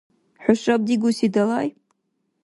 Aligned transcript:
ХӀушаб 0.43 0.81
дигуси 0.87 1.27
далай? 1.33 1.67